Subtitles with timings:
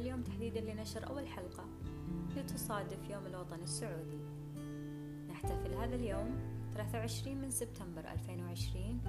[0.00, 1.64] اليوم تحديدا لنشر أول حلقة
[2.36, 4.20] لتصادف يوم الوطن السعودي.
[5.28, 6.38] نحتفل هذا اليوم
[6.74, 9.00] 23 من سبتمبر 2020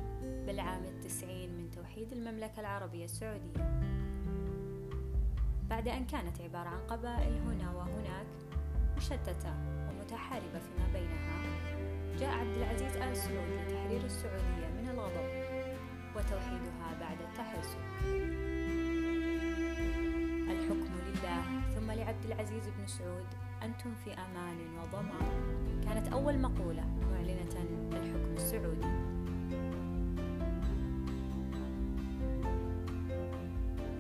[0.46, 3.82] بالعام التسعين من توحيد المملكة العربية السعودية.
[5.70, 8.28] بعد أن كانت عبارة عن قبائل هنا وهناك
[8.98, 9.54] مشتتة
[9.90, 11.42] ومتحاربة فيما بينها
[12.20, 14.81] جاء عبد العزيز آل سعود لتحرير السعودية من
[22.12, 23.26] ثم لعبد العزيز بن سعود
[23.64, 25.32] أنتم في أمان وضمان.
[25.86, 27.56] كانت أول مقولة معلنة
[27.92, 28.92] الحكم السعودي.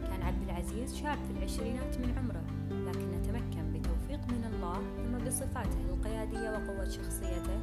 [0.08, 2.44] كان عبد العزيز شاب في العشرينات من عمره
[2.90, 7.60] لكن تمكن بتوفيق من الله ثم بصفاته القيادية وقوة شخصيته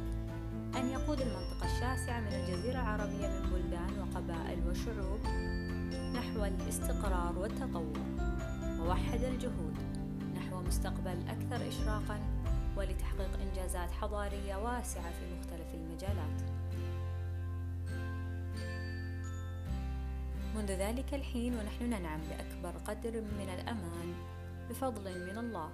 [0.75, 5.19] أن يقود المنطقة الشاسعة من الجزيرة العربية من بلدان وقبائل وشعوب
[6.13, 7.99] نحو الاستقرار والتطور
[8.79, 9.98] ووحد الجهود.
[10.69, 12.19] مستقبل أكثر إشراقا
[12.77, 16.41] ولتحقيق إنجازات حضارية واسعة في مختلف المجالات.
[20.55, 24.13] منذ ذلك الحين ونحن ننعم بأكبر قدر من الأمان
[24.69, 25.69] بفضل من الله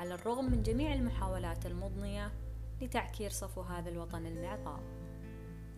[0.00, 2.32] على الرغم من جميع المحاولات المضنية
[2.82, 4.80] لتعكير صفو هذا الوطن المعطاء.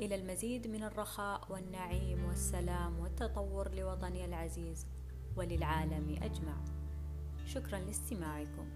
[0.01, 4.87] إلى المزيد من الرخاء والنعيم والسلام والتطور لوطني العزيز
[5.37, 6.55] وللعالم أجمع.
[7.55, 8.67] شكرا لاستماعكم.